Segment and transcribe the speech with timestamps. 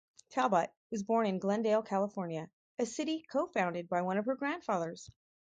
[0.31, 5.11] Talbott was born in Glendale, California, a city co-founded by one of her grandfathers.